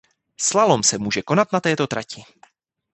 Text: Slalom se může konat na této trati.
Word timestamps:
Slalom 0.37 0.83
se 0.83 0.97
může 0.97 1.21
konat 1.21 1.51
na 1.53 1.59
této 1.59 1.87
trati. 1.87 2.23